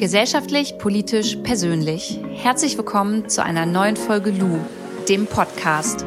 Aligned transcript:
Gesellschaftlich, 0.00 0.78
politisch, 0.78 1.36
persönlich. 1.42 2.18
Herzlich 2.30 2.78
willkommen 2.78 3.28
zu 3.28 3.44
einer 3.44 3.66
neuen 3.66 3.98
Folge 3.98 4.30
Lu, 4.30 4.58
dem 5.10 5.26
Podcast. 5.26 6.06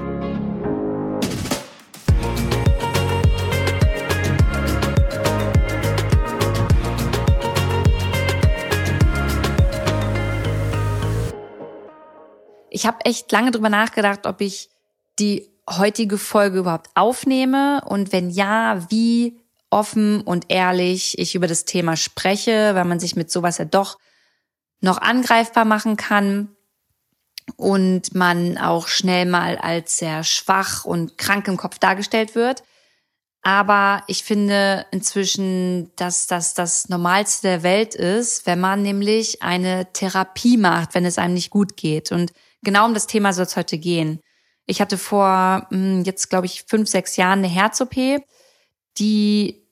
Ich 12.72 12.88
habe 12.88 13.06
echt 13.06 13.32
lange 13.32 13.52
drüber 13.52 13.70
nachgedacht, 13.70 14.26
ob 14.26 14.42
ich 14.42 14.72
die 15.20 15.52
heutige 15.70 16.18
Folge 16.18 16.58
überhaupt 16.58 16.90
aufnehme 16.96 17.84
und 17.86 18.12
wenn 18.12 18.32
ja, 18.32 18.88
wie 18.90 19.43
offen 19.74 20.22
und 20.22 20.46
ehrlich 20.50 21.18
ich 21.18 21.36
über 21.36 21.48
das 21.48 21.66
Thema 21.66 21.98
spreche, 21.98 22.76
weil 22.76 22.86
man 22.86 23.00
sich 23.00 23.16
mit 23.16 23.32
sowas 23.32 23.58
ja 23.58 23.66
doch 23.66 23.98
noch 24.82 25.00
angreifbar 25.00 25.66
machen 25.66 25.98
kann 25.98 26.56
und 27.58 28.14
man 28.16 28.58
auch 28.58 28.88
schnell 28.88 29.26
mal 29.26 29.58
als 29.58 29.98
sehr 29.98 30.24
schwach 30.24 30.86
und 30.86 31.18
krank 31.18 31.48
im 31.48 31.58
Kopf 31.58 31.80
dargestellt 31.80 32.36
wird. 32.36 32.64
Aber 33.42 34.04
ich 34.08 34.24
finde 34.24 34.86
inzwischen, 34.92 35.92
dass 35.98 36.28
das 36.28 36.54
das 36.54 36.88
Normalste 36.88 37.48
der 37.48 37.64
Welt 37.64 37.94
ist, 37.94 38.46
wenn 38.46 38.60
man 38.60 38.82
nämlich 38.82 39.42
eine 39.42 39.92
Therapie 39.92 40.56
macht, 40.56 40.96
wenn 40.96 41.04
es 41.04 41.18
einem 41.18 41.34
nicht 41.34 41.50
gut 41.50 41.76
geht. 41.76 42.14
Und 42.14 42.32
genau 42.62 42.86
um 42.86 42.94
das 42.94 43.08
Thema 43.08 43.34
soll 43.34 43.46
es 43.46 43.58
heute 43.58 43.78
gehen. 43.78 44.22
Ich 44.66 44.80
hatte 44.80 44.98
vor 44.98 45.68
hm, 45.70 46.04
jetzt, 46.06 46.30
glaube 46.30 46.46
ich, 46.46 46.64
fünf, 46.68 46.88
sechs 46.88 47.18
Jahren 47.18 47.40
eine 47.40 47.50
Herz-OP, 47.50 48.24
die 48.98 49.63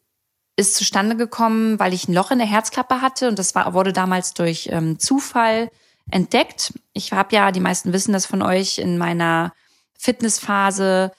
ist 0.56 0.76
zustande 0.76 1.16
gekommen, 1.16 1.80
weil 1.80 1.94
ich 1.94 2.08
ein 2.08 2.14
Loch 2.14 2.32
in 2.32 2.40
der 2.40 2.48
Herzklappe 2.48 3.02
hatte 3.02 3.28
und 3.28 3.40
das 3.40 3.56
war, 3.56 3.74
wurde 3.74 3.94
damals 3.94 4.34
durch 4.34 4.70
ähm, 4.72 5.00
Zufall 5.00 5.70
entdeckt. 6.10 6.74
Ich 6.94 7.14
habe 7.14 7.36
ja, 7.36 7.52
die 7.52 7.60
meisten 7.60 7.94
wissen 7.94 8.14
das 8.14 8.26
von 8.26 8.42
euch, 8.42 8.78
in 8.78 8.98
meiner 8.98 9.54
Fitnessphase 9.98 11.12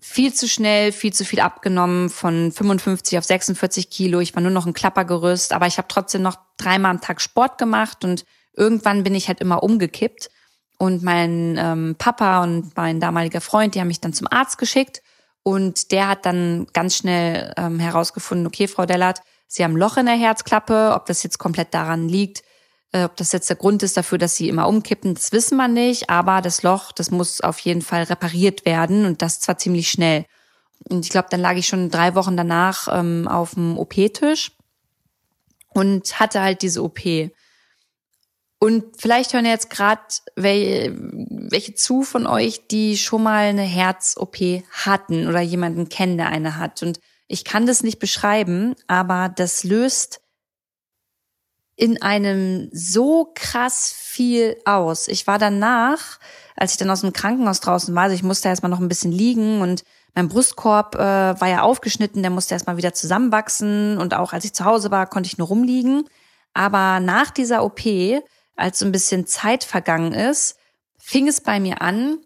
viel 0.00 0.32
zu 0.32 0.48
schnell, 0.48 0.92
viel 0.92 1.12
zu 1.12 1.24
viel 1.24 1.40
abgenommen, 1.40 2.08
von 2.08 2.52
55 2.52 3.18
auf 3.18 3.24
46 3.24 3.90
Kilo. 3.90 4.20
Ich 4.20 4.34
war 4.34 4.42
nur 4.42 4.50
noch 4.50 4.66
ein 4.66 4.72
Klappergerüst, 4.72 5.52
aber 5.52 5.66
ich 5.66 5.76
habe 5.76 5.88
trotzdem 5.88 6.22
noch 6.22 6.38
dreimal 6.56 6.92
am 6.92 7.00
Tag 7.00 7.20
Sport 7.20 7.58
gemacht 7.58 8.04
und 8.04 8.24
irgendwann 8.54 9.02
bin 9.02 9.14
ich 9.14 9.28
halt 9.28 9.40
immer 9.40 9.62
umgekippt. 9.62 10.30
Und 10.78 11.02
mein 11.02 11.58
ähm, 11.58 11.96
Papa 11.98 12.42
und 12.42 12.74
mein 12.74 13.00
damaliger 13.00 13.42
Freund, 13.42 13.74
die 13.74 13.80
haben 13.80 13.88
mich 13.88 14.00
dann 14.00 14.14
zum 14.14 14.28
Arzt 14.30 14.56
geschickt. 14.56 15.02
Und 15.50 15.90
der 15.90 16.06
hat 16.06 16.26
dann 16.26 16.68
ganz 16.72 16.94
schnell 16.94 17.52
ähm, 17.56 17.80
herausgefunden, 17.80 18.46
okay, 18.46 18.68
Frau 18.68 18.86
Dellert, 18.86 19.20
Sie 19.48 19.64
haben 19.64 19.72
ein 19.72 19.78
Loch 19.78 19.96
in 19.96 20.06
der 20.06 20.14
Herzklappe. 20.14 20.92
Ob 20.94 21.06
das 21.06 21.24
jetzt 21.24 21.38
komplett 21.38 21.74
daran 21.74 22.08
liegt, 22.08 22.44
äh, 22.92 23.02
ob 23.02 23.16
das 23.16 23.32
jetzt 23.32 23.50
der 23.50 23.56
Grund 23.56 23.82
ist 23.82 23.96
dafür, 23.96 24.16
dass 24.16 24.36
Sie 24.36 24.48
immer 24.48 24.68
umkippen, 24.68 25.12
das 25.14 25.32
wissen 25.32 25.56
wir 25.56 25.66
nicht. 25.66 26.08
Aber 26.08 26.40
das 26.40 26.62
Loch, 26.62 26.92
das 26.92 27.10
muss 27.10 27.40
auf 27.40 27.58
jeden 27.58 27.82
Fall 27.82 28.04
repariert 28.04 28.64
werden 28.64 29.04
und 29.04 29.22
das 29.22 29.40
zwar 29.40 29.58
ziemlich 29.58 29.90
schnell. 29.90 30.24
Und 30.88 31.04
ich 31.04 31.10
glaube, 31.10 31.26
dann 31.32 31.40
lag 31.40 31.56
ich 31.56 31.66
schon 31.66 31.90
drei 31.90 32.14
Wochen 32.14 32.36
danach 32.36 32.86
ähm, 32.92 33.26
auf 33.26 33.54
dem 33.54 33.76
OP-Tisch 33.76 34.52
und 35.70 36.20
hatte 36.20 36.42
halt 36.42 36.62
diese 36.62 36.84
OP. 36.84 37.00
Und 38.62 38.84
vielleicht 38.98 39.32
hören 39.32 39.46
jetzt 39.46 39.70
gerade 39.70 40.02
welche, 40.36 40.94
welche 40.94 41.74
zu 41.74 42.02
von 42.02 42.26
euch, 42.26 42.66
die 42.68 42.98
schon 42.98 43.22
mal 43.22 43.44
eine 43.44 43.62
Herz-OP 43.62 44.36
hatten 44.70 45.26
oder 45.26 45.40
jemanden 45.40 45.88
kennen, 45.88 46.18
der 46.18 46.28
eine 46.28 46.56
hat. 46.56 46.82
Und 46.82 47.00
ich 47.26 47.44
kann 47.44 47.64
das 47.64 47.82
nicht 47.82 47.98
beschreiben, 47.98 48.74
aber 48.86 49.30
das 49.34 49.64
löst 49.64 50.20
in 51.74 52.02
einem 52.02 52.68
so 52.70 53.32
krass 53.34 53.94
viel 53.96 54.58
aus. 54.66 55.08
Ich 55.08 55.26
war 55.26 55.38
danach, 55.38 56.18
als 56.54 56.72
ich 56.72 56.76
dann 56.76 56.90
aus 56.90 57.00
dem 57.00 57.14
Krankenhaus 57.14 57.60
draußen 57.60 57.94
war, 57.94 58.02
also 58.02 58.14
ich 58.14 58.22
musste 58.22 58.48
erstmal 58.48 58.68
noch 58.68 58.80
ein 58.80 58.88
bisschen 58.88 59.12
liegen 59.12 59.62
und 59.62 59.84
mein 60.14 60.28
Brustkorb 60.28 60.96
äh, 60.96 60.98
war 60.98 61.48
ja 61.48 61.62
aufgeschnitten, 61.62 62.20
der 62.20 62.30
musste 62.30 62.54
erstmal 62.54 62.76
wieder 62.76 62.92
zusammenwachsen 62.92 63.96
und 63.96 64.12
auch 64.12 64.34
als 64.34 64.44
ich 64.44 64.52
zu 64.52 64.66
Hause 64.66 64.90
war, 64.90 65.06
konnte 65.06 65.28
ich 65.28 65.38
nur 65.38 65.48
rumliegen. 65.48 66.04
Aber 66.52 67.00
nach 67.00 67.30
dieser 67.30 67.64
OP 67.64 67.80
als 68.60 68.78
so 68.78 68.84
ein 68.84 68.92
bisschen 68.92 69.26
Zeit 69.26 69.64
vergangen 69.64 70.12
ist, 70.12 70.56
fing 70.98 71.28
es 71.28 71.40
bei 71.40 71.60
mir 71.60 71.82
an, 71.82 72.18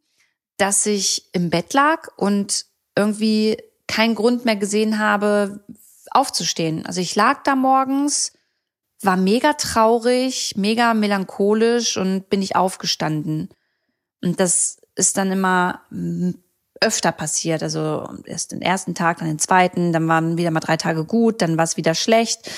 dass 0.56 0.86
ich 0.86 1.28
im 1.32 1.50
Bett 1.50 1.72
lag 1.72 2.08
und 2.16 2.66
irgendwie 2.96 3.56
keinen 3.86 4.14
Grund 4.14 4.44
mehr 4.44 4.56
gesehen 4.56 4.98
habe, 4.98 5.64
aufzustehen. 6.10 6.86
Also 6.86 7.00
ich 7.00 7.14
lag 7.16 7.42
da 7.42 7.56
morgens, 7.56 8.32
war 9.02 9.16
mega 9.16 9.54
traurig, 9.54 10.54
mega 10.56 10.94
melancholisch 10.94 11.96
und 11.96 12.28
bin 12.30 12.42
ich 12.42 12.56
aufgestanden. 12.56 13.48
Und 14.22 14.40
das 14.40 14.80
ist 14.94 15.16
dann 15.16 15.32
immer 15.32 15.82
öfter 16.84 17.12
passiert. 17.12 17.62
Also 17.62 18.08
erst 18.24 18.52
den 18.52 18.62
ersten 18.62 18.94
Tag, 18.94 19.18
dann 19.18 19.28
den 19.28 19.38
zweiten, 19.38 19.92
dann 19.92 20.06
waren 20.08 20.38
wieder 20.38 20.50
mal 20.50 20.60
drei 20.60 20.76
Tage 20.76 21.04
gut, 21.04 21.42
dann 21.42 21.56
war 21.56 21.64
es 21.64 21.76
wieder 21.76 21.94
schlecht. 21.94 22.50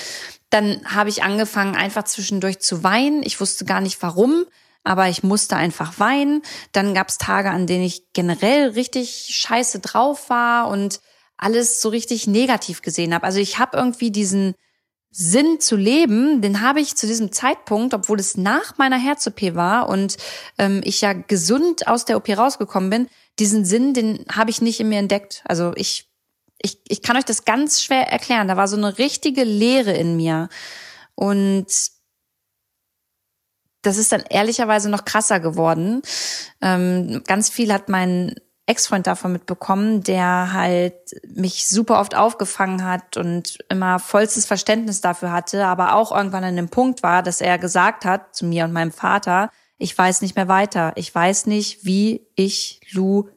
Dann 0.49 0.81
habe 0.85 1.09
ich 1.09 1.23
angefangen, 1.23 1.75
einfach 1.75 2.03
zwischendurch 2.03 2.59
zu 2.59 2.83
weinen. 2.83 3.23
Ich 3.23 3.39
wusste 3.41 3.65
gar 3.65 3.81
nicht 3.81 4.01
warum, 4.01 4.45
aber 4.83 5.09
ich 5.09 5.23
musste 5.23 5.55
einfach 5.55 5.99
weinen. 5.99 6.41
Dann 6.71 6.93
gab 6.93 7.09
es 7.09 7.17
Tage, 7.17 7.49
an 7.49 7.67
denen 7.67 7.83
ich 7.83 8.13
generell 8.13 8.69
richtig 8.69 9.29
scheiße 9.31 9.79
drauf 9.79 10.29
war 10.29 10.69
und 10.69 11.01
alles 11.37 11.81
so 11.81 11.89
richtig 11.89 12.27
negativ 12.27 12.81
gesehen 12.81 13.13
habe. 13.13 13.25
Also 13.25 13.39
ich 13.39 13.59
habe 13.59 13.77
irgendwie 13.77 14.11
diesen 14.11 14.55
Sinn 15.09 15.59
zu 15.59 15.75
leben, 15.75 16.41
den 16.41 16.61
habe 16.61 16.79
ich 16.79 16.95
zu 16.95 17.07
diesem 17.07 17.31
Zeitpunkt, 17.31 17.93
obwohl 17.93 18.19
es 18.19 18.37
nach 18.37 18.77
meiner 18.77 18.97
Herz-OP 18.97 19.55
war 19.55 19.89
und 19.89 20.17
ähm, 20.57 20.81
ich 20.83 21.01
ja 21.01 21.13
gesund 21.13 21.87
aus 21.87 22.05
der 22.05 22.17
OP 22.17 22.29
rausgekommen 22.29 22.89
bin, 22.89 23.07
diesen 23.39 23.65
Sinn, 23.65 23.93
den 23.93 24.25
habe 24.31 24.49
ich 24.49 24.61
nicht 24.61 24.79
in 24.79 24.89
mir 24.89 24.99
entdeckt. 24.99 25.43
Also 25.45 25.73
ich 25.75 26.07
ich, 26.61 26.79
ich 26.87 27.01
kann 27.01 27.17
euch 27.17 27.25
das 27.25 27.45
ganz 27.45 27.81
schwer 27.81 28.11
erklären. 28.11 28.47
Da 28.47 28.57
war 28.57 28.67
so 28.67 28.77
eine 28.77 28.97
richtige 28.97 29.43
Leere 29.43 29.93
in 29.93 30.17
mir. 30.17 30.49
Und 31.15 31.67
das 33.81 33.97
ist 33.97 34.11
dann 34.11 34.23
ehrlicherweise 34.29 34.89
noch 34.89 35.05
krasser 35.05 35.39
geworden. 35.39 36.01
Ähm, 36.61 37.23
ganz 37.25 37.49
viel 37.49 37.71
hat 37.71 37.89
mein 37.89 38.35
Ex-Freund 38.67 39.07
davon 39.07 39.31
mitbekommen, 39.31 40.03
der 40.03 40.51
halt 40.51 41.15
mich 41.27 41.67
super 41.67 41.99
oft 41.99 42.15
aufgefangen 42.15 42.83
hat 42.83 43.15
und 43.15 43.59
immer 43.69 43.97
vollstes 43.97 44.45
Verständnis 44.45 44.99
dafür 45.01 45.31
hatte, 45.31 45.65
aber 45.65 45.95
auch 45.95 46.11
irgendwann 46.11 46.43
an 46.43 46.57
dem 46.57 46.69
Punkt 46.69 47.01
war, 47.01 47.23
dass 47.23 47.41
er 47.41 47.57
gesagt 47.57 48.03
hat 48.03 48.35
zu 48.35 48.45
mir 48.45 48.65
und 48.65 48.73
meinem 48.73 48.91
Vater, 48.91 49.49
ich 49.77 49.97
weiß 49.97 50.21
nicht 50.21 50.35
mehr 50.35 50.47
weiter. 50.47 50.91
Ich 50.95 51.13
weiß 51.13 51.45
nicht, 51.45 51.85
wie 51.85 52.27
ich 52.35 52.81
Lou 52.91 53.29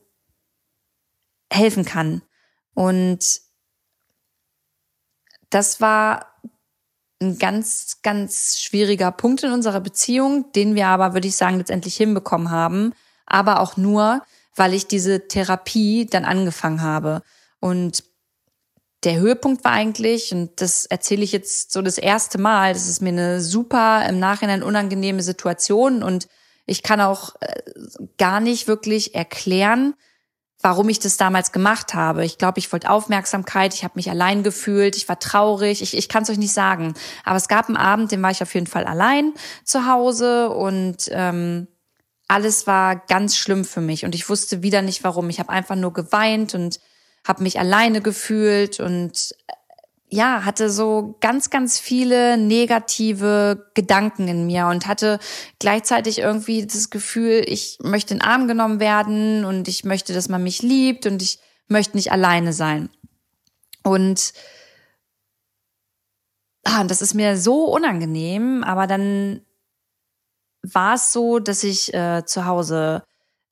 helfen 1.52 1.84
kann. 1.84 2.22
Und 2.74 3.40
das 5.50 5.80
war 5.80 6.26
ein 7.20 7.38
ganz, 7.38 7.98
ganz 8.02 8.58
schwieriger 8.58 9.12
Punkt 9.12 9.42
in 9.42 9.52
unserer 9.52 9.80
Beziehung, 9.80 10.50
den 10.52 10.74
wir 10.74 10.86
aber, 10.86 11.12
würde 11.12 11.28
ich 11.28 11.36
sagen, 11.36 11.58
letztendlich 11.58 11.96
hinbekommen 11.96 12.50
haben. 12.50 12.94
Aber 13.26 13.60
auch 13.60 13.76
nur, 13.76 14.22
weil 14.56 14.74
ich 14.74 14.86
diese 14.86 15.28
Therapie 15.28 16.06
dann 16.06 16.24
angefangen 16.24 16.82
habe. 16.82 17.22
Und 17.60 18.04
der 19.04 19.18
Höhepunkt 19.18 19.64
war 19.64 19.72
eigentlich, 19.72 20.32
und 20.32 20.60
das 20.60 20.86
erzähle 20.86 21.22
ich 21.22 21.32
jetzt 21.32 21.72
so 21.72 21.80
das 21.80 21.98
erste 21.98 22.38
Mal, 22.38 22.72
das 22.74 22.88
ist 22.88 23.00
mir 23.00 23.10
eine 23.10 23.40
super 23.40 24.06
im 24.08 24.18
Nachhinein 24.18 24.62
unangenehme 24.62 25.22
Situation 25.22 26.02
und 26.02 26.28
ich 26.66 26.82
kann 26.82 27.00
auch 27.00 27.34
äh, 27.40 27.62
gar 28.18 28.40
nicht 28.40 28.68
wirklich 28.68 29.14
erklären, 29.14 29.94
warum 30.60 30.90
ich 30.90 30.98
das 30.98 31.16
damals 31.16 31.52
gemacht 31.52 31.94
habe. 31.94 32.24
Ich 32.24 32.36
glaube, 32.36 32.58
ich 32.58 32.70
wollte 32.72 32.90
Aufmerksamkeit, 32.90 33.72
ich 33.74 33.82
habe 33.82 33.94
mich 33.96 34.10
allein 34.10 34.42
gefühlt, 34.42 34.94
ich 34.96 35.08
war 35.08 35.18
traurig, 35.18 35.80
ich, 35.80 35.96
ich 35.96 36.08
kann 36.08 36.22
es 36.22 36.30
euch 36.30 36.38
nicht 36.38 36.52
sagen. 36.52 36.94
Aber 37.24 37.36
es 37.36 37.48
gab 37.48 37.68
einen 37.68 37.78
Abend, 37.78 38.12
den 38.12 38.22
war 38.22 38.30
ich 38.30 38.42
auf 38.42 38.54
jeden 38.54 38.66
Fall 38.66 38.84
allein 38.84 39.32
zu 39.64 39.86
Hause 39.86 40.50
und 40.50 41.08
ähm, 41.10 41.66
alles 42.30 42.66
war 42.66 42.96
ganz 42.96 43.36
schlimm 43.36 43.64
für 43.64 43.80
mich 43.80 44.04
und 44.04 44.14
ich 44.14 44.28
wusste 44.28 44.62
wieder 44.62 44.82
nicht 44.82 45.02
warum. 45.02 45.28
Ich 45.30 45.40
habe 45.40 45.50
einfach 45.50 45.74
nur 45.74 45.92
geweint 45.92 46.54
und 46.54 46.78
habe 47.26 47.42
mich 47.42 47.58
alleine 47.58 48.00
gefühlt 48.00 48.78
und 48.78 49.34
ja, 50.08 50.44
hatte 50.44 50.70
so 50.70 51.16
ganz, 51.20 51.50
ganz 51.50 51.78
viele 51.78 52.36
negative 52.36 53.70
Gedanken 53.74 54.28
in 54.28 54.46
mir 54.46 54.66
und 54.66 54.86
hatte 54.86 55.18
gleichzeitig 55.58 56.18
irgendwie 56.18 56.66
das 56.66 56.90
Gefühl, 56.90 57.44
ich 57.46 57.78
möchte 57.82 58.14
in 58.14 58.22
Arm 58.22 58.48
genommen 58.48 58.80
werden 58.80 59.44
und 59.44 59.68
ich 59.68 59.84
möchte, 59.84 60.12
dass 60.12 60.28
man 60.28 60.42
mich 60.42 60.62
liebt 60.62 61.06
und 61.06 61.22
ich 61.22 61.38
möchte 61.68 61.96
nicht 61.96 62.10
alleine 62.10 62.52
sein. 62.52 62.90
Und 63.82 64.32
ah, 66.64 66.84
das 66.84 67.02
ist 67.02 67.14
mir 67.14 67.36
so 67.36 67.64
unangenehm, 67.64 68.64
aber 68.64 68.86
dann 68.86 69.42
war 70.62 70.94
es 70.94 71.12
so, 71.12 71.38
dass 71.38 71.64
ich 71.64 71.92
äh, 71.94 72.24
zu 72.24 72.46
Hause 72.46 73.02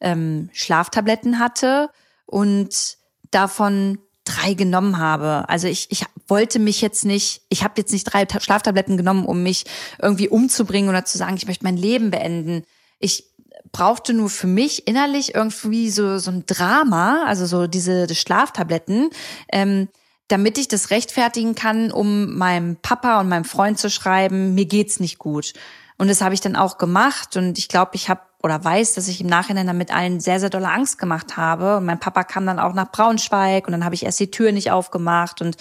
ähm, 0.00 0.50
Schlaftabletten 0.52 1.38
hatte 1.38 1.90
und 2.26 2.99
davon 3.31 3.99
drei 4.25 4.55
genommen 4.55 4.99
habe. 4.99 5.49
Also 5.49 5.69
ich, 5.69 5.90
ich 5.90 6.05
wollte 6.26 6.58
mich 6.58 6.81
jetzt 6.81 7.05
nicht, 7.05 7.43
ich 7.49 7.64
habe 7.64 7.75
jetzt 7.78 7.93
nicht 7.93 8.05
drei 8.05 8.26
Schlaftabletten 8.28 8.96
genommen, 8.96 9.25
um 9.25 9.43
mich 9.43 9.64
irgendwie 10.00 10.28
umzubringen 10.28 10.90
oder 10.90 11.05
zu 11.05 11.16
sagen, 11.19 11.37
ich 11.37 11.46
möchte 11.46 11.64
mein 11.64 11.76
Leben 11.76 12.10
beenden. 12.10 12.64
Ich 12.99 13.25
brauchte 13.72 14.12
nur 14.12 14.28
für 14.28 14.46
mich 14.46 14.87
innerlich 14.87 15.34
irgendwie 15.34 15.90
so 15.90 16.19
so 16.19 16.31
ein 16.31 16.44
Drama, 16.46 17.25
also 17.26 17.46
so 17.46 17.66
diese 17.66 18.06
die 18.06 18.14
Schlaftabletten, 18.14 19.11
ähm, 19.52 19.88
damit 20.28 20.58
ich 20.58 20.69
das 20.69 20.90
rechtfertigen 20.90 21.54
kann, 21.54 21.90
um 21.90 22.37
meinem 22.37 22.76
Papa 22.76 23.20
und 23.20 23.28
meinem 23.28 23.44
Freund 23.44 23.78
zu 23.78 23.88
schreiben, 23.88 24.54
mir 24.54 24.66
geht's 24.66 25.00
nicht 25.00 25.19
gut. 25.19 25.54
Und 25.98 26.08
das 26.08 26.20
habe 26.20 26.34
ich 26.34 26.40
dann 26.40 26.56
auch 26.56 26.78
gemacht 26.78 27.36
und 27.36 27.58
ich 27.58 27.68
glaube, 27.68 27.90
ich 27.94 28.08
habe 28.08 28.20
oder 28.42 28.62
weiß, 28.62 28.94
dass 28.94 29.08
ich 29.08 29.20
im 29.20 29.26
Nachhinein 29.26 29.66
damit 29.66 29.92
allen 29.92 30.20
sehr, 30.20 30.38
sehr 30.38 30.50
dolle 30.50 30.70
Angst 30.70 30.98
gemacht 30.98 31.36
habe. 31.36 31.78
Und 31.78 31.86
mein 31.86 31.98
Papa 31.98 32.22
kam 32.22 32.46
dann 32.46 32.60
auch 32.60 32.72
nach 32.72 32.92
Braunschweig 32.92 33.66
und 33.66 33.72
dann 33.72 33.84
habe 33.84 33.96
ich 33.96 34.04
erst 34.04 34.20
die 34.20 34.30
Tür 34.30 34.52
nicht 34.52 34.70
aufgemacht. 34.70 35.42
Und 35.42 35.56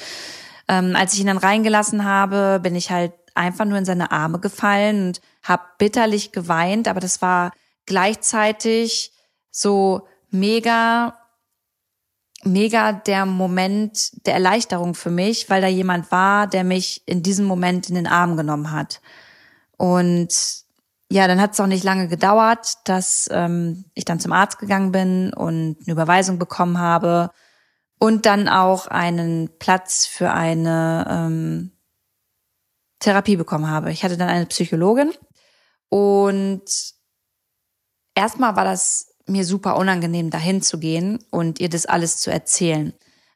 ähm, 0.68 0.96
als 0.96 1.14
ich 1.14 1.22
ihn 1.22 1.28
dann 1.28 1.40
reingelassen 1.40 2.06
habe, 2.06 2.60
bin 2.62 2.76
ich 2.76 2.92
halt 2.92 3.14
einfach 3.34 3.66
nur 3.66 3.80
in 3.80 3.86
seine 3.86 4.12
Arme 4.12 4.40
gefallen 4.40 5.08
und 5.08 5.22
habe 5.42 5.64
bitterlich 5.80 6.32
geweint. 6.32 6.88
Aber 6.88 7.00
das 7.00 7.22
war 7.22 7.52
gleichzeitig 7.88 9.12
so 9.50 10.08
mega, 10.30 11.18
mega 12.44 12.92
der 12.92 13.26
Moment 13.26 14.26
der 14.28 14.36
Erleichterung 14.36 14.94
für 14.94 15.10
mich, 15.10 15.50
weil 15.50 15.62
da 15.62 15.68
jemand 15.68 16.12
war, 16.12 16.46
der 16.46 16.64
mich 16.64 17.02
in 17.08 17.24
diesem 17.24 17.46
Moment 17.46 17.90
in 17.90 17.96
den 17.96 18.08
Arm 18.08 18.38
genommen 18.38 18.72
hat. 18.72 19.02
Und 19.78 20.66
ja, 21.10 21.28
dann 21.28 21.40
hat 21.40 21.54
es 21.54 21.60
auch 21.60 21.68
nicht 21.68 21.84
lange 21.84 22.08
gedauert, 22.08 22.76
dass 22.84 23.30
ähm, 23.32 23.86
ich 23.94 24.06
dann 24.06 24.20
zum 24.20 24.34
Arzt 24.34 24.60
gegangen 24.60 24.92
bin 24.92 25.34
und 25.34 25.78
eine 25.80 25.92
Überweisung 25.92 26.38
bekommen 26.38 26.80
habe 26.80 27.32
und 28.00 28.26
dann 28.26 28.50
auch 28.50 28.88
einen 28.88 29.50
Platz 29.60 30.06
für 30.06 30.32
eine 30.32 31.08
ähm, 31.10 31.72
Therapie 33.00 33.38
bekommen 33.38 33.70
habe. 33.70 33.92
Ich 33.92 34.04
hatte 34.04 34.18
dann 34.18 34.30
eine 34.30 34.48
Psychologin 34.48 35.14
und 35.90 36.66
erstmal 38.16 38.56
war 38.56 38.66
das 38.66 39.14
mir 39.28 39.46
super 39.46 39.78
unangenehm, 39.78 40.30
dahin 40.30 40.62
zu 40.62 40.80
gehen 40.80 41.24
und 41.30 41.60
ihr 41.60 41.70
das 41.70 41.86
alles 41.86 42.18
zu 42.18 42.32
erzählen. 42.32 42.94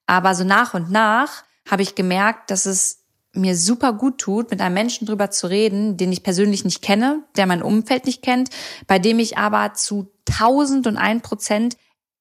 Aber 0.07 0.35
so 0.35 0.43
nach 0.43 0.73
und 0.73 0.89
nach 0.89 1.43
habe 1.69 1.83
ich 1.83 1.95
gemerkt, 1.95 2.51
dass 2.51 2.65
es 2.65 3.00
mir 3.33 3.55
super 3.55 3.93
gut 3.93 4.17
tut, 4.17 4.51
mit 4.51 4.61
einem 4.61 4.73
Menschen 4.73 5.07
drüber 5.07 5.31
zu 5.31 5.47
reden, 5.47 5.97
den 5.97 6.11
ich 6.11 6.23
persönlich 6.23 6.65
nicht 6.65 6.81
kenne, 6.81 7.23
der 7.37 7.45
mein 7.45 7.61
Umfeld 7.61 8.05
nicht 8.05 8.21
kennt, 8.21 8.49
bei 8.87 8.99
dem 8.99 9.19
ich 9.19 9.37
aber 9.37 9.73
zu 9.73 10.11
tausend 10.25 10.87
und 10.87 10.97
ein 10.97 11.21
Prozent 11.21 11.77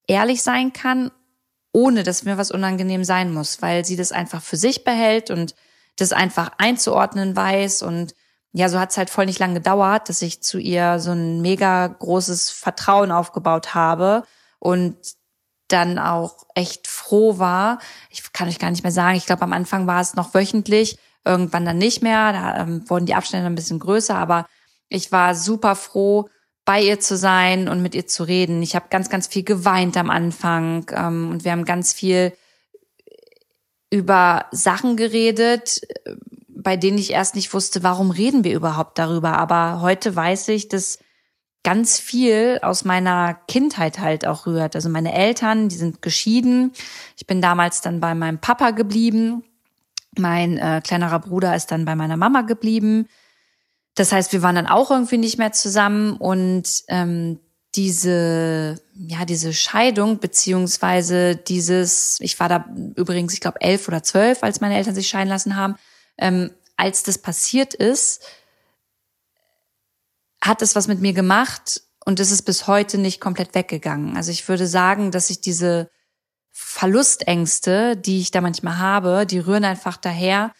ehrlich 0.07 0.41
sein 0.41 0.73
kann, 0.73 1.11
ohne 1.73 2.03
dass 2.03 2.23
mir 2.23 2.37
was 2.37 2.51
unangenehm 2.51 3.03
sein 3.03 3.33
muss, 3.33 3.61
weil 3.61 3.85
sie 3.85 3.95
das 3.95 4.11
einfach 4.11 4.41
für 4.41 4.57
sich 4.57 4.83
behält 4.83 5.31
und 5.31 5.55
das 5.97 6.13
einfach 6.13 6.51
einzuordnen 6.57 7.35
weiß. 7.35 7.81
Und 7.83 8.15
ja, 8.53 8.69
so 8.69 8.79
hat's 8.79 8.97
halt 8.97 9.09
voll 9.09 9.25
nicht 9.25 9.39
lang 9.39 9.53
gedauert, 9.53 10.09
dass 10.09 10.21
ich 10.21 10.41
zu 10.41 10.59
ihr 10.59 10.99
so 10.99 11.11
ein 11.11 11.41
mega 11.41 11.87
großes 11.87 12.49
Vertrauen 12.49 13.11
aufgebaut 13.11 13.73
habe. 13.73 14.23
Und 14.59 14.97
dann 15.71 15.99
auch 15.99 16.45
echt 16.55 16.87
froh 16.87 17.39
war. 17.39 17.79
Ich 18.09 18.33
kann 18.33 18.47
euch 18.47 18.59
gar 18.59 18.71
nicht 18.71 18.83
mehr 18.83 18.91
sagen. 18.91 19.17
Ich 19.17 19.25
glaube, 19.25 19.43
am 19.43 19.53
Anfang 19.53 19.87
war 19.87 20.01
es 20.01 20.15
noch 20.15 20.33
wöchentlich, 20.33 20.97
irgendwann 21.25 21.65
dann 21.65 21.77
nicht 21.77 22.01
mehr. 22.01 22.33
Da 22.33 22.61
ähm, 22.61 22.89
wurden 22.89 23.05
die 23.05 23.15
Abstände 23.15 23.45
ein 23.45 23.55
bisschen 23.55 23.79
größer, 23.79 24.15
aber 24.15 24.47
ich 24.89 25.11
war 25.11 25.35
super 25.35 25.75
froh, 25.75 26.29
bei 26.65 26.81
ihr 26.81 26.99
zu 26.99 27.17
sein 27.17 27.67
und 27.67 27.81
mit 27.81 27.95
ihr 27.95 28.07
zu 28.07 28.23
reden. 28.23 28.61
Ich 28.61 28.75
habe 28.75 28.85
ganz, 28.89 29.09
ganz 29.09 29.27
viel 29.27 29.43
geweint 29.43 29.97
am 29.97 30.09
Anfang 30.09 30.85
ähm, 30.95 31.31
und 31.31 31.43
wir 31.43 31.51
haben 31.51 31.65
ganz 31.65 31.93
viel 31.93 32.33
über 33.89 34.45
Sachen 34.51 34.95
geredet, 34.95 35.81
bei 36.47 36.77
denen 36.77 36.97
ich 36.97 37.11
erst 37.11 37.35
nicht 37.35 37.53
wusste, 37.53 37.83
warum 37.83 38.11
reden 38.11 38.43
wir 38.43 38.53
überhaupt 38.53 38.97
darüber. 38.99 39.33
Aber 39.37 39.81
heute 39.81 40.15
weiß 40.15 40.49
ich, 40.49 40.69
dass 40.69 40.99
ganz 41.63 41.99
viel 41.99 42.59
aus 42.63 42.85
meiner 42.85 43.35
Kindheit 43.47 43.99
halt 43.99 44.25
auch 44.25 44.45
rührt. 44.47 44.75
Also 44.75 44.89
meine 44.89 45.13
Eltern, 45.13 45.69
die 45.69 45.75
sind 45.75 46.01
geschieden. 46.01 46.73
Ich 47.17 47.27
bin 47.27 47.41
damals 47.41 47.81
dann 47.81 47.99
bei 47.99 48.15
meinem 48.15 48.39
Papa 48.39 48.71
geblieben. 48.71 49.43
Mein 50.17 50.57
äh, 50.57 50.81
kleinerer 50.83 51.19
Bruder 51.19 51.55
ist 51.55 51.71
dann 51.71 51.85
bei 51.85 51.95
meiner 51.95 52.17
Mama 52.17 52.41
geblieben. 52.41 53.07
Das 53.95 54.11
heißt, 54.11 54.33
wir 54.33 54.41
waren 54.41 54.55
dann 54.55 54.67
auch 54.67 54.89
irgendwie 54.89 55.17
nicht 55.17 55.37
mehr 55.37 55.51
zusammen 55.51 56.13
und 56.17 56.83
ähm, 56.87 57.39
diese, 57.75 58.81
ja, 58.95 59.25
diese 59.25 59.53
Scheidung, 59.53 60.19
beziehungsweise 60.19 61.35
dieses, 61.35 62.19
ich 62.19 62.39
war 62.39 62.49
da 62.49 62.65
übrigens, 62.95 63.33
ich 63.33 63.39
glaube, 63.39 63.61
elf 63.61 63.87
oder 63.87 64.03
zwölf, 64.03 64.43
als 64.43 64.59
meine 64.59 64.75
Eltern 64.75 64.95
sich 64.95 65.07
scheiden 65.07 65.29
lassen 65.29 65.55
haben, 65.55 65.75
ähm, 66.17 66.51
als 66.75 67.03
das 67.03 67.17
passiert 67.17 67.73
ist, 67.73 68.23
hat 70.51 70.61
es 70.61 70.75
was 70.75 70.89
mit 70.89 70.99
mir 70.99 71.13
gemacht 71.13 71.81
und 72.05 72.19
es 72.19 72.29
ist 72.29 72.41
bis 72.41 72.67
heute 72.67 72.97
nicht 72.97 73.21
komplett 73.21 73.55
weggegangen. 73.55 74.17
Also 74.17 74.31
ich 74.31 74.49
würde 74.49 74.67
sagen, 74.67 75.09
dass 75.11 75.29
ich 75.29 75.39
diese 75.39 75.89
Verlustängste, 76.51 77.95
die 77.95 78.19
ich 78.19 78.31
da 78.31 78.41
manchmal 78.41 78.77
habe, 78.77 79.25
die 79.25 79.39
rühren 79.39 79.63
einfach 79.63 79.95
daher, 79.95 80.51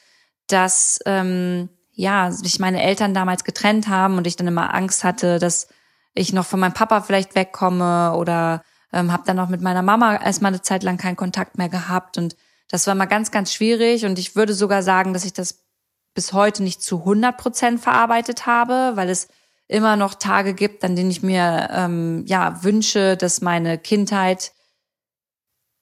dass 0.47 0.99
ähm, 1.05 1.67
ja 1.91 2.31
sich 2.31 2.57
meine 2.57 2.81
Eltern 2.81 3.13
damals 3.13 3.43
getrennt 3.43 3.89
haben 3.89 4.17
und 4.17 4.27
ich 4.27 4.37
dann 4.37 4.47
immer 4.47 4.73
Angst 4.73 5.03
hatte, 5.03 5.39
dass 5.39 5.67
ich 6.13 6.31
noch 6.31 6.45
von 6.45 6.61
meinem 6.61 6.73
Papa 6.73 7.01
vielleicht 7.01 7.35
wegkomme 7.35 8.15
oder 8.15 8.63
ähm, 8.93 9.11
habe 9.11 9.23
dann 9.25 9.39
auch 9.39 9.49
mit 9.49 9.59
meiner 9.59 9.81
Mama 9.81 10.15
erstmal 10.15 10.53
eine 10.53 10.61
Zeit 10.61 10.83
lang 10.83 10.97
keinen 10.97 11.17
Kontakt 11.17 11.57
mehr 11.57 11.69
gehabt 11.69 12.17
und 12.17 12.37
das 12.69 12.87
war 12.87 12.95
mal 12.95 13.07
ganz, 13.07 13.29
ganz 13.29 13.53
schwierig 13.53 14.05
und 14.05 14.17
ich 14.17 14.37
würde 14.37 14.53
sogar 14.53 14.83
sagen, 14.83 15.11
dass 15.11 15.25
ich 15.25 15.33
das 15.33 15.65
bis 16.13 16.31
heute 16.31 16.63
nicht 16.63 16.81
zu 16.81 16.99
100 16.99 17.37
Prozent 17.37 17.81
verarbeitet 17.81 18.45
habe, 18.45 18.93
weil 18.95 19.09
es 19.09 19.27
immer 19.71 19.95
noch 19.95 20.15
Tage 20.15 20.53
gibt, 20.53 20.83
an 20.83 20.95
denen 20.95 21.11
ich 21.11 21.23
mir 21.23 21.69
ähm, 21.71 22.23
ja 22.27 22.63
wünsche, 22.63 23.15
dass 23.15 23.41
meine 23.41 23.77
Kindheit 23.77 24.51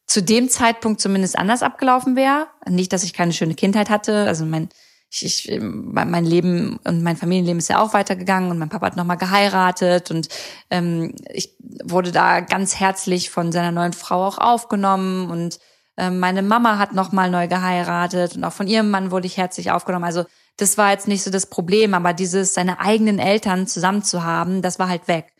zu 0.06 0.22
dem 0.22 0.50
Zeitpunkt 0.50 1.02
zumindest 1.02 1.38
anders 1.38 1.64
abgelaufen 1.64 2.16
wäre. 2.16 2.48
Nicht, 2.68 2.94
dass 2.94 3.04
ich 3.04 3.14
keine 3.14 3.34
schöne 3.34 3.56
Kindheit 3.56 3.90
hatte. 3.90 4.26
Also 4.26 4.46
mein, 4.46 4.70
ich, 5.10 5.50
ich, 5.50 5.60
mein 5.62 6.24
Leben 6.24 6.80
und 6.84 7.02
mein 7.02 7.18
Familienleben 7.18 7.58
ist 7.58 7.70
ja 7.70 7.82
auch 7.82 7.94
weitergegangen 7.94 8.52
und 8.52 8.60
mein 8.60 8.70
Papa 8.70 8.88
hat 8.88 8.96
nochmal 8.96 9.18
geheiratet 9.18 10.12
und 10.12 10.30
ähm, 10.70 11.16
ich 11.32 11.56
wurde 11.84 12.12
da 12.12 12.42
ganz 12.42 12.80
herzlich 12.80 13.32
von 13.32 13.52
seiner 13.52 13.72
neuen 13.72 13.94
Frau 13.94 14.26
auch 14.26 14.38
aufgenommen 14.38 15.32
und 15.32 15.60
ähm, 15.98 16.20
meine 16.20 16.44
Mama 16.44 16.78
hat 16.78 16.94
nochmal 16.94 17.32
neu 17.32 17.48
geheiratet 17.48 18.36
und 18.36 18.44
auch 18.44 18.54
von 18.54 18.68
ihrem 18.68 18.92
Mann 18.92 19.10
wurde 19.10 19.26
ich 19.26 19.38
herzlich 19.38 19.72
aufgenommen. 19.72 20.06
Also 20.06 20.26
das 20.60 20.78
war 20.78 20.92
jetzt 20.92 21.08
nicht 21.08 21.24
so 21.24 21.32
das 21.32 21.46
Problem, 21.46 21.94
aber 21.94 22.14
dieses 22.14 22.54
seine 22.54 22.80
eigenen 22.80 23.18
Eltern 23.18 23.66
zusammen 23.66 24.04
zu 24.04 24.24
haben, 24.24 24.62
das 24.62 24.78
war 24.78 24.90
halt 24.90 25.08
weg. 25.08 25.34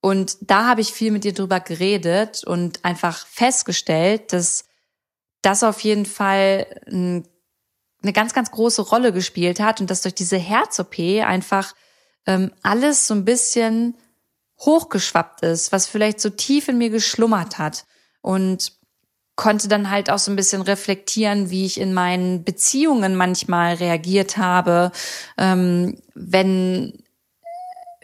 Und 0.00 0.38
da 0.40 0.66
habe 0.66 0.80
ich 0.80 0.92
viel 0.92 1.12
mit 1.12 1.24
ihr 1.24 1.34
drüber 1.34 1.60
geredet 1.60 2.42
und 2.42 2.84
einfach 2.84 3.26
festgestellt, 3.26 4.32
dass 4.32 4.64
das 5.42 5.62
auf 5.62 5.80
jeden 5.80 6.06
Fall 6.06 6.66
eine 6.86 8.12
ganz, 8.12 8.32
ganz 8.32 8.50
große 8.50 8.82
Rolle 8.82 9.12
gespielt 9.12 9.60
hat 9.60 9.80
und 9.80 9.90
dass 9.90 10.02
durch 10.02 10.14
diese 10.14 10.38
Herz-OP 10.38 10.98
einfach 11.24 11.74
ähm, 12.26 12.52
alles 12.62 13.06
so 13.06 13.14
ein 13.14 13.24
bisschen 13.24 13.96
hochgeschwappt 14.58 15.42
ist, 15.42 15.70
was 15.70 15.86
vielleicht 15.86 16.20
so 16.20 16.30
tief 16.30 16.68
in 16.68 16.78
mir 16.78 16.90
geschlummert 16.90 17.58
hat. 17.58 17.84
Und 18.22 18.72
konnte 19.36 19.68
dann 19.68 19.90
halt 19.90 20.10
auch 20.10 20.18
so 20.18 20.30
ein 20.30 20.36
bisschen 20.36 20.62
reflektieren, 20.62 21.50
wie 21.50 21.64
ich 21.64 21.80
in 21.80 21.94
meinen 21.94 22.44
Beziehungen 22.44 23.16
manchmal 23.16 23.74
reagiert 23.74 24.36
habe, 24.36 24.92
ähm, 25.38 25.98
wenn 26.14 27.02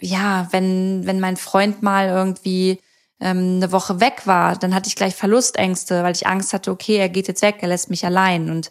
ja, 0.00 0.48
wenn, 0.52 1.06
wenn 1.06 1.20
mein 1.20 1.36
Freund 1.36 1.82
mal 1.82 2.08
irgendwie 2.08 2.80
ähm, 3.20 3.56
eine 3.56 3.72
Woche 3.72 4.00
weg 4.00 4.26
war, 4.26 4.56
dann 4.56 4.74
hatte 4.74 4.88
ich 4.88 4.96
gleich 4.96 5.14
Verlustängste, 5.14 6.02
weil 6.02 6.14
ich 6.14 6.26
Angst 6.26 6.52
hatte, 6.52 6.70
okay, 6.70 6.96
er 6.96 7.08
geht 7.08 7.28
jetzt 7.28 7.42
weg, 7.42 7.56
er 7.60 7.68
lässt 7.68 7.90
mich 7.90 8.04
allein. 8.06 8.50
Und 8.50 8.70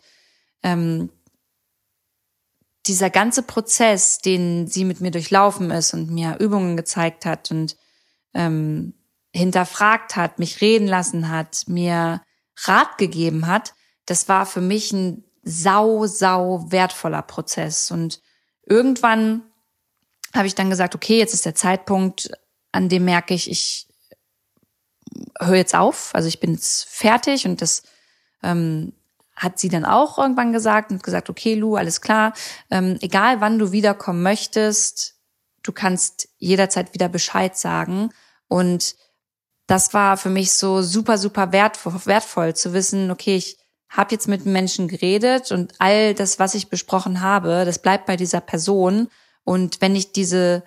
ähm, 0.64 1.10
dieser 2.86 3.10
ganze 3.10 3.44
Prozess, 3.44 4.20
den 4.20 4.68
sie 4.68 4.86
mit 4.86 5.02
mir 5.02 5.12
durchlaufen 5.12 5.72
ist 5.72 5.94
und 5.94 6.10
mir 6.10 6.38
Übungen 6.40 6.78
gezeigt 6.78 7.26
hat 7.26 7.52
und 7.52 7.76
ähm, 8.34 8.94
hinterfragt 9.34 10.16
hat, 10.16 10.40
mich 10.40 10.62
reden 10.62 10.88
lassen 10.88 11.30
hat, 11.30 11.64
mir 11.68 12.22
Rat 12.64 12.98
gegeben 12.98 13.48
hat, 13.48 13.74
das 14.06 14.28
war 14.28 14.46
für 14.46 14.62
mich 14.62 14.92
ein 14.92 15.24
sau, 15.44 16.06
sau 16.08 16.66
wertvoller 16.72 17.22
Prozess. 17.22 17.92
Und 17.92 18.22
irgendwann 18.66 19.44
habe 20.34 20.48
ich 20.48 20.56
dann 20.56 20.70
gesagt, 20.70 20.96
okay, 20.96 21.18
jetzt 21.18 21.34
ist 21.34 21.46
der 21.46 21.56
Zeitpunkt, 21.56 22.32
an 22.72 22.90
dem 22.90 23.06
merke 23.06 23.34
ich, 23.34 23.50
ich 23.50 23.88
höre 25.40 25.56
jetzt 25.56 25.76
auf, 25.76 26.14
also 26.14 26.28
ich 26.28 26.40
bin 26.40 26.54
jetzt 26.54 26.88
fertig 26.90 27.46
und 27.46 27.62
das 27.62 27.84
ähm, 28.44 28.94
hat 29.36 29.60
sie 29.60 29.70
dann 29.70 29.86
auch 29.86 30.18
irgendwann 30.18 30.52
gesagt 30.52 30.92
und 30.92 31.04
gesagt, 31.04 31.30
okay, 31.30 31.54
Lu, 31.54 31.76
alles 31.76 32.02
klar, 32.02 32.34
ähm, 32.70 32.98
egal 33.02 33.40
wann 33.40 33.60
du 33.60 33.72
wiederkommen 33.72 34.22
möchtest, 34.22 35.16
du 35.64 35.72
kannst 35.72 36.30
jederzeit 36.38 36.94
wieder 36.94 37.10
Bescheid 37.10 37.58
sagen. 37.58 38.10
Und 38.48 38.96
das 39.68 39.94
war 39.94 40.18
für 40.18 40.30
mich 40.30 40.54
so 40.54 40.82
super, 40.82 41.18
super 41.18 41.52
wertvoll, 41.52 41.94
wertvoll 42.06 42.56
zu 42.56 42.74
wissen, 42.74 43.12
okay, 43.12 43.36
ich 43.36 43.58
habe 43.90 44.14
jetzt 44.14 44.28
mit 44.28 44.46
Menschen 44.46 44.88
geredet 44.88 45.52
und 45.52 45.74
all 45.80 46.14
das, 46.14 46.40
was 46.40 46.56
ich 46.56 46.70
besprochen 46.70 47.22
habe, 47.22 47.64
das 47.66 47.80
bleibt 47.80 48.06
bei 48.06 48.16
dieser 48.16 48.42
Person. 48.42 49.10
Und 49.44 49.82
wenn 49.82 49.96
ich 49.96 50.12
diese 50.12 50.64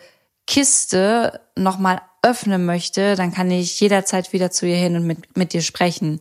Kiste 0.46 1.40
nochmal 1.56 2.02
öffnen 2.22 2.64
möchte, 2.64 3.16
dann 3.16 3.32
kann 3.32 3.50
ich 3.50 3.78
jederzeit 3.80 4.32
wieder 4.32 4.50
zu 4.50 4.66
ihr 4.66 4.76
hin 4.76 4.96
und 4.96 5.06
mit, 5.06 5.36
mit 5.36 5.52
dir 5.52 5.62
sprechen. 5.62 6.20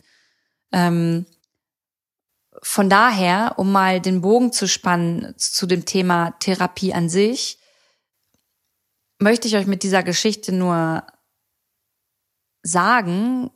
Ähm, 0.72 1.26
von 2.62 2.90
daher, 2.90 3.54
um 3.56 3.72
mal 3.72 4.00
den 4.00 4.20
Bogen 4.20 4.52
zu 4.52 4.68
spannen 4.68 5.34
zu 5.36 5.66
dem 5.66 5.84
Thema 5.84 6.32
Therapie 6.40 6.92
an 6.92 7.08
sich, 7.08 7.58
möchte 9.18 9.48
ich 9.48 9.56
euch 9.56 9.66
mit 9.66 9.82
dieser 9.82 10.02
Geschichte 10.02 10.52
nur 10.52 11.02
sagen, 12.62 13.50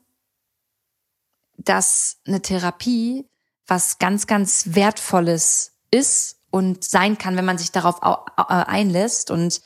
dass 1.57 2.19
eine 2.27 2.43
Therapie 2.43 3.29
was 3.67 3.99
ganz, 3.99 4.27
ganz 4.27 4.75
Wertvolles 4.75 5.73
ist 5.91 6.41
und 6.51 6.85
sein 6.85 7.19
kann, 7.19 7.37
wenn 7.37 7.45
man 7.45 7.59
sich 7.59 7.73
darauf 7.73 8.03
einlässt 8.03 9.31
und 9.31 9.63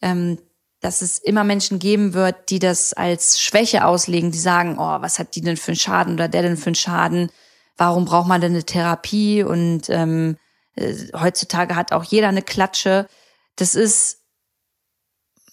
ähm, 0.00 0.38
dass 0.80 1.00
es 1.00 1.18
immer 1.18 1.44
Menschen 1.44 1.78
geben 1.78 2.12
wird, 2.12 2.50
die 2.50 2.58
das 2.58 2.92
als 2.92 3.40
Schwäche 3.40 3.86
auslegen, 3.86 4.32
die 4.32 4.38
sagen, 4.38 4.78
oh, 4.78 5.00
was 5.00 5.18
hat 5.18 5.36
die 5.36 5.40
denn 5.40 5.56
für 5.56 5.70
einen 5.70 5.76
Schaden 5.76 6.14
oder 6.14 6.28
der 6.28 6.42
denn 6.42 6.56
für 6.56 6.66
einen 6.66 6.74
Schaden? 6.74 7.30
Warum 7.76 8.04
braucht 8.04 8.26
man 8.26 8.40
denn 8.40 8.52
eine 8.52 8.64
Therapie? 8.64 9.44
Und 9.44 9.88
ähm, 9.88 10.36
äh, 10.74 10.94
heutzutage 11.14 11.76
hat 11.76 11.92
auch 11.92 12.02
jeder 12.02 12.28
eine 12.28 12.42
Klatsche. 12.42 13.06
Das 13.54 13.76
ist 13.76 14.22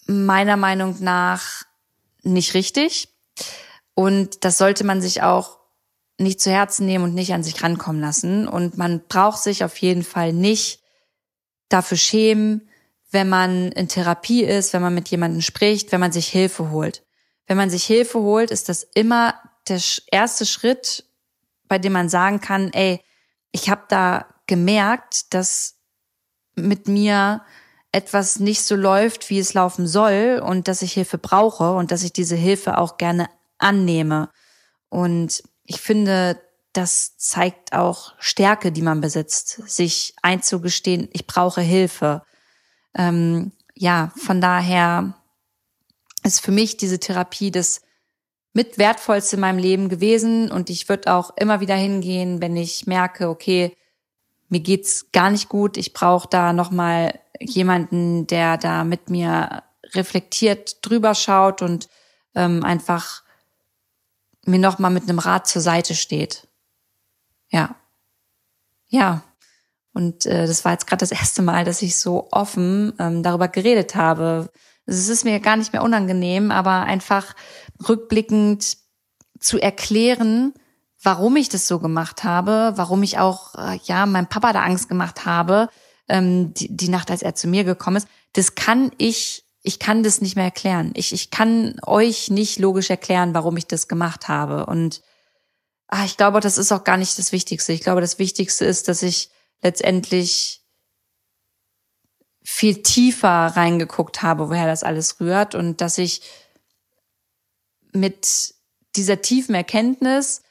meiner 0.06 0.56
Meinung 0.56 0.96
nach 0.98 1.62
nicht 2.22 2.54
richtig. 2.54 3.09
Und 3.94 4.44
das 4.44 4.58
sollte 4.58 4.84
man 4.84 5.00
sich 5.00 5.22
auch 5.22 5.58
nicht 6.18 6.40
zu 6.40 6.50
Herzen 6.50 6.86
nehmen 6.86 7.04
und 7.04 7.14
nicht 7.14 7.32
an 7.32 7.42
sich 7.42 7.62
rankommen 7.62 8.00
lassen. 8.00 8.46
Und 8.46 8.76
man 8.76 9.02
braucht 9.08 9.42
sich 9.42 9.64
auf 9.64 9.76
jeden 9.78 10.04
Fall 10.04 10.32
nicht 10.32 10.82
dafür 11.68 11.96
schämen, 11.96 12.68
wenn 13.10 13.28
man 13.28 13.72
in 13.72 13.88
Therapie 13.88 14.44
ist, 14.44 14.72
wenn 14.72 14.82
man 14.82 14.94
mit 14.94 15.08
jemandem 15.08 15.40
spricht, 15.40 15.92
wenn 15.92 16.00
man 16.00 16.12
sich 16.12 16.28
Hilfe 16.28 16.70
holt. 16.70 17.02
Wenn 17.46 17.56
man 17.56 17.70
sich 17.70 17.84
Hilfe 17.84 18.20
holt, 18.20 18.50
ist 18.50 18.68
das 18.68 18.84
immer 18.94 19.34
der 19.68 19.80
erste 20.12 20.46
Schritt, 20.46 21.04
bei 21.66 21.78
dem 21.78 21.92
man 21.92 22.08
sagen 22.08 22.40
kann, 22.40 22.70
ey, 22.72 23.02
ich 23.50 23.68
habe 23.68 23.82
da 23.88 24.26
gemerkt, 24.46 25.34
dass 25.34 25.76
mit 26.54 26.86
mir 26.86 27.42
etwas 27.92 28.38
nicht 28.38 28.62
so 28.62 28.76
läuft, 28.76 29.30
wie 29.30 29.38
es 29.38 29.54
laufen 29.54 29.86
soll 29.86 30.42
und 30.44 30.68
dass 30.68 30.82
ich 30.82 30.92
Hilfe 30.92 31.18
brauche 31.18 31.72
und 31.72 31.90
dass 31.90 32.02
ich 32.02 32.12
diese 32.12 32.36
Hilfe 32.36 32.78
auch 32.78 32.98
gerne 32.98 33.28
annehme. 33.58 34.30
Und 34.88 35.42
ich 35.64 35.80
finde, 35.80 36.40
das 36.72 37.16
zeigt 37.16 37.72
auch 37.72 38.14
Stärke, 38.18 38.70
die 38.70 38.82
man 38.82 39.00
besitzt, 39.00 39.68
sich 39.68 40.14
einzugestehen, 40.22 41.08
ich 41.12 41.26
brauche 41.26 41.60
Hilfe. 41.60 42.22
Ähm, 42.94 43.52
ja, 43.74 44.12
von 44.16 44.40
daher 44.40 45.14
ist 46.22 46.40
für 46.40 46.52
mich 46.52 46.76
diese 46.76 47.00
Therapie 47.00 47.50
das 47.50 47.80
mit 48.52 48.78
wertvollste 48.78 49.36
in 49.36 49.40
meinem 49.40 49.58
Leben 49.58 49.88
gewesen 49.88 50.50
und 50.50 50.70
ich 50.70 50.88
würde 50.88 51.12
auch 51.14 51.36
immer 51.36 51.60
wieder 51.60 51.76
hingehen, 51.76 52.40
wenn 52.40 52.56
ich 52.56 52.86
merke, 52.86 53.28
okay, 53.28 53.76
mir 54.50 54.60
geht's 54.60 55.12
gar 55.12 55.30
nicht 55.30 55.48
gut, 55.48 55.76
ich 55.76 55.92
brauche 55.92 56.28
da 56.28 56.52
noch 56.52 56.70
mal 56.70 57.18
jemanden, 57.40 58.26
der 58.26 58.58
da 58.58 58.84
mit 58.84 59.08
mir 59.08 59.62
reflektiert 59.94 60.78
drüber 60.82 61.14
schaut 61.14 61.62
und 61.62 61.88
ähm, 62.34 62.64
einfach 62.64 63.22
mir 64.44 64.58
noch 64.58 64.78
mal 64.78 64.90
mit 64.90 65.04
einem 65.04 65.18
Rat 65.18 65.46
zur 65.46 65.62
Seite 65.62 65.94
steht. 65.94 66.46
Ja. 67.48 67.76
Ja. 68.88 69.22
Und 69.92 70.26
äh, 70.26 70.46
das 70.46 70.64
war 70.64 70.72
jetzt 70.72 70.86
gerade 70.86 71.00
das 71.00 71.12
erste 71.12 71.42
Mal, 71.42 71.64
dass 71.64 71.82
ich 71.82 71.96
so 71.96 72.28
offen 72.30 72.92
ähm, 72.98 73.22
darüber 73.22 73.48
geredet 73.48 73.94
habe. 73.94 74.50
Es 74.86 75.08
ist 75.08 75.24
mir 75.24 75.40
gar 75.40 75.56
nicht 75.56 75.72
mehr 75.72 75.82
unangenehm, 75.82 76.50
aber 76.50 76.82
einfach 76.82 77.34
rückblickend 77.88 78.76
zu 79.38 79.58
erklären, 79.58 80.54
warum 81.02 81.36
ich 81.36 81.48
das 81.48 81.66
so 81.66 81.78
gemacht 81.78 82.24
habe, 82.24 82.72
warum 82.76 83.02
ich 83.02 83.18
auch 83.18 83.54
äh, 83.54 83.78
ja 83.84 84.06
meinem 84.06 84.28
Papa 84.28 84.52
da 84.52 84.62
Angst 84.62 84.88
gemacht 84.88 85.24
habe, 85.26 85.68
ähm, 86.08 86.52
die, 86.54 86.74
die 86.74 86.88
Nacht, 86.88 87.10
als 87.10 87.22
er 87.22 87.34
zu 87.34 87.48
mir 87.48 87.64
gekommen 87.64 87.96
ist. 87.96 88.08
Das 88.32 88.54
kann 88.54 88.90
ich 88.98 89.44
ich 89.62 89.78
kann 89.78 90.02
das 90.02 90.20
nicht 90.20 90.36
mehr 90.36 90.46
erklären. 90.46 90.92
Ich, 90.94 91.12
ich 91.12 91.30
kann 91.30 91.78
euch 91.84 92.30
nicht 92.30 92.58
logisch 92.58 92.88
erklären, 92.90 93.34
warum 93.34 93.56
ich 93.56 93.66
das 93.66 93.88
gemacht 93.88 94.28
habe. 94.28 94.66
Und 94.66 95.02
ah, 95.88 96.04
ich 96.04 96.16
glaube, 96.16 96.40
das 96.40 96.56
ist 96.56 96.72
auch 96.72 96.84
gar 96.84 96.96
nicht 96.96 97.18
das 97.18 97.32
Wichtigste. 97.32 97.72
Ich 97.72 97.82
glaube, 97.82 98.00
das 98.00 98.18
Wichtigste 98.18 98.64
ist, 98.64 98.88
dass 98.88 99.02
ich 99.02 99.30
letztendlich 99.60 100.62
viel 102.42 102.82
tiefer 102.82 103.28
reingeguckt 103.28 104.22
habe, 104.22 104.48
woher 104.48 104.66
das 104.66 104.82
alles 104.82 105.20
rührt 105.20 105.54
und 105.54 105.82
dass 105.82 105.98
ich 105.98 106.22
mit 107.92 108.54
dieser 108.96 109.20
tiefen 109.20 109.54
Erkenntnis 109.54 110.42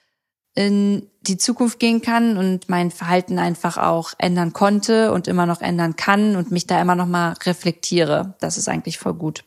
in 0.55 1.09
die 1.21 1.37
Zukunft 1.37 1.79
gehen 1.79 2.01
kann 2.01 2.37
und 2.37 2.69
mein 2.69 2.91
Verhalten 2.91 3.39
einfach 3.39 3.77
auch 3.77 4.13
ändern 4.17 4.53
konnte 4.53 5.11
und 5.11 5.27
immer 5.27 5.45
noch 5.45 5.61
ändern 5.61 5.95
kann 5.95 6.35
und 6.35 6.51
mich 6.51 6.67
da 6.67 6.81
immer 6.81 6.95
noch 6.95 7.05
mal 7.07 7.33
reflektiere. 7.43 8.35
Das 8.39 8.57
ist 8.57 8.67
eigentlich 8.67 8.97
voll 8.97 9.13
gut. 9.13 9.43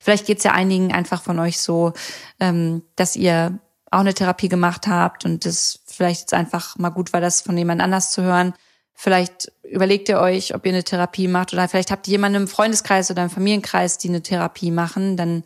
Vielleicht 0.00 0.26
geht 0.26 0.38
es 0.38 0.44
ja 0.44 0.52
einigen 0.52 0.92
einfach 0.92 1.22
von 1.22 1.38
euch 1.38 1.60
so, 1.60 1.92
ähm, 2.40 2.82
dass 2.96 3.16
ihr 3.16 3.58
auch 3.90 4.00
eine 4.00 4.14
Therapie 4.14 4.48
gemacht 4.48 4.86
habt 4.86 5.24
und 5.24 5.44
das 5.44 5.80
vielleicht 5.86 6.20
jetzt 6.20 6.34
einfach 6.34 6.78
mal 6.78 6.90
gut 6.90 7.12
war, 7.12 7.20
das 7.20 7.42
von 7.42 7.58
jemand 7.58 7.82
anders 7.82 8.12
zu 8.12 8.22
hören. 8.22 8.54
Vielleicht 8.94 9.52
überlegt 9.62 10.08
ihr 10.08 10.20
euch, 10.20 10.54
ob 10.54 10.64
ihr 10.64 10.72
eine 10.72 10.84
Therapie 10.84 11.28
macht 11.28 11.52
oder 11.52 11.68
vielleicht 11.68 11.90
habt 11.90 12.06
ihr 12.06 12.12
jemanden 12.12 12.42
im 12.42 12.48
Freundeskreis 12.48 13.10
oder 13.10 13.24
im 13.24 13.30
Familienkreis, 13.30 13.98
die 13.98 14.08
eine 14.08 14.22
Therapie 14.22 14.70
machen. 14.70 15.16
Dann 15.16 15.44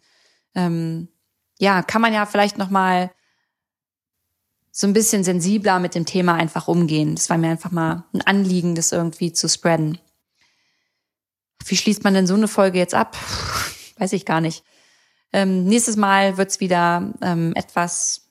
ähm, 0.55 1.09
ja, 1.59 1.83
kann 1.83 2.03
man 2.03 2.13
ja 2.13 2.27
vielleicht 2.27 2.59
noch 2.59 2.71
mal 2.71 3.11
so 4.77 4.89
ein 4.89 4.93
bisschen 4.93 5.23
sensibler 5.23 5.79
mit 5.79 5.95
dem 5.95 6.05
Thema 6.05 6.35
einfach 6.35 6.67
umgehen. 6.67 7.15
Das 7.15 7.31
war 7.31 7.39
mir 7.39 7.49
einfach 7.49 7.71
mal 7.71 8.03
ein 8.13 8.23
Anliegen, 8.23 8.75
das 8.75 8.91
irgendwie 8.91 9.33
zu 9.33 9.49
spreaden. 9.49 9.99
Wie 11.65 11.77
schließt 11.77 12.03
man 12.03 12.13
denn 12.13 12.27
so 12.27 12.35
eine 12.35 12.49
Folge 12.49 12.81
jetzt 12.81 12.93
ab? 12.93 13.17
Weiß 13.99 14.13
ich 14.13 14.27
gar 14.27 14.41
nicht. 14.41 14.65
Ähm, 15.33 15.65
nächstes 15.65 15.97
Mal 15.97 16.39
wird's 16.39 16.59
wieder 16.59 17.13
ähm, 17.23 17.53
etwas 17.55 18.23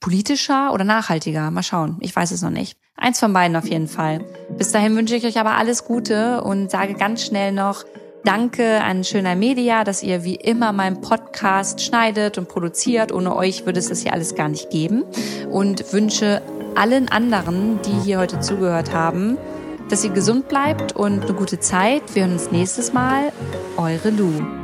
politischer 0.00 0.72
oder 0.72 0.84
nachhaltiger. 0.84 1.50
Mal 1.50 1.62
schauen. 1.62 1.98
Ich 2.00 2.16
weiß 2.16 2.30
es 2.30 2.40
noch 2.42 2.50
nicht. 2.50 2.78
Eins 2.96 3.20
von 3.20 3.32
beiden 3.34 3.56
auf 3.56 3.68
jeden 3.68 3.88
Fall. 3.88 4.24
Bis 4.56 4.72
dahin 4.72 4.96
wünsche 4.96 5.14
ich 5.14 5.24
euch 5.26 5.38
aber 5.38 5.56
alles 5.56 5.84
Gute 5.84 6.42
und 6.42 6.70
sage 6.70 6.94
ganz 6.94 7.24
schnell 7.24 7.52
noch, 7.52 7.84
Danke 8.24 8.80
an 8.82 9.02
Schöner 9.02 9.34
Media, 9.34 9.82
dass 9.82 10.02
ihr 10.02 10.22
wie 10.22 10.36
immer 10.36 10.72
meinen 10.72 11.00
Podcast 11.00 11.80
schneidet 11.80 12.38
und 12.38 12.48
produziert. 12.48 13.10
Ohne 13.10 13.34
euch 13.34 13.66
würde 13.66 13.80
es 13.80 13.88
das 13.88 14.00
hier 14.02 14.12
alles 14.12 14.36
gar 14.36 14.48
nicht 14.48 14.70
geben. 14.70 15.04
Und 15.50 15.92
wünsche 15.92 16.40
allen 16.76 17.08
anderen, 17.08 17.80
die 17.82 18.04
hier 18.04 18.18
heute 18.18 18.38
zugehört 18.38 18.92
haben, 18.92 19.38
dass 19.90 20.04
ihr 20.04 20.10
gesund 20.10 20.48
bleibt 20.48 20.94
und 20.94 21.24
eine 21.24 21.34
gute 21.34 21.58
Zeit. 21.58 22.14
Wir 22.14 22.22
hören 22.22 22.34
uns 22.34 22.52
nächstes 22.52 22.92
Mal. 22.92 23.32
Eure 23.76 24.10
Lu. 24.10 24.61